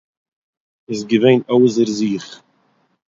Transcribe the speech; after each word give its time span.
איז 0.89 1.01
געווען 1.09 1.39
אויסער 1.53 1.89
זיך. 1.97 2.25